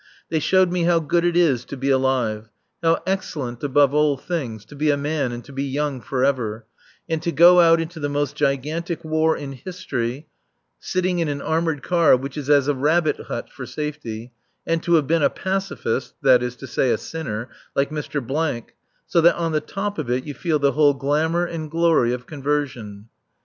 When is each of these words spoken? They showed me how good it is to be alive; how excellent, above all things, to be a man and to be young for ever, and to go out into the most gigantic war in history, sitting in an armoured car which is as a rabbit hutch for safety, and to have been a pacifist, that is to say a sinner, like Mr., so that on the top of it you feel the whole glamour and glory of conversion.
They 0.29 0.39
showed 0.39 0.71
me 0.71 0.85
how 0.85 0.99
good 0.99 1.23
it 1.23 1.37
is 1.37 1.63
to 1.65 1.77
be 1.77 1.91
alive; 1.91 2.49
how 2.81 3.03
excellent, 3.05 3.63
above 3.63 3.93
all 3.93 4.17
things, 4.17 4.65
to 4.65 4.75
be 4.75 4.89
a 4.89 4.97
man 4.97 5.31
and 5.31 5.45
to 5.45 5.53
be 5.53 5.61
young 5.63 6.01
for 6.01 6.25
ever, 6.25 6.65
and 7.07 7.21
to 7.21 7.31
go 7.31 7.59
out 7.59 7.79
into 7.79 7.99
the 7.99 8.09
most 8.09 8.35
gigantic 8.35 9.03
war 9.05 9.37
in 9.37 9.51
history, 9.51 10.25
sitting 10.79 11.19
in 11.19 11.27
an 11.27 11.39
armoured 11.39 11.83
car 11.83 12.17
which 12.17 12.35
is 12.35 12.49
as 12.49 12.67
a 12.67 12.73
rabbit 12.73 13.17
hutch 13.27 13.51
for 13.51 13.67
safety, 13.67 14.33
and 14.65 14.81
to 14.81 14.95
have 14.95 15.05
been 15.05 15.21
a 15.21 15.29
pacifist, 15.29 16.15
that 16.23 16.41
is 16.41 16.55
to 16.55 16.65
say 16.65 16.89
a 16.89 16.97
sinner, 16.97 17.49
like 17.75 17.91
Mr., 17.91 18.63
so 19.05 19.21
that 19.21 19.35
on 19.35 19.51
the 19.51 19.61
top 19.61 19.99
of 19.99 20.09
it 20.09 20.23
you 20.25 20.33
feel 20.33 20.57
the 20.57 20.71
whole 20.71 20.95
glamour 20.95 21.45
and 21.45 21.69
glory 21.69 22.11
of 22.11 22.25
conversion. 22.25 23.07